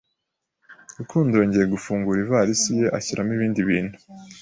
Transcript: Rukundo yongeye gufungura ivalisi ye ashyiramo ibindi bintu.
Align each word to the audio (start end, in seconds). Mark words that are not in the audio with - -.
Rukundo 0.99 1.31
yongeye 1.39 1.65
gufungura 1.73 2.17
ivalisi 2.25 2.69
ye 2.79 2.85
ashyiramo 2.97 3.31
ibindi 3.37 3.61
bintu. 3.69 3.97